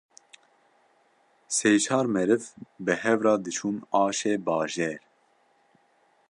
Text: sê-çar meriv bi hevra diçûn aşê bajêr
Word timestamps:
sê-çar 1.55 2.05
meriv 2.15 2.43
bi 2.85 2.93
hevra 3.03 3.33
diçûn 3.43 3.77
aşê 4.03 4.33
bajêr 4.45 4.99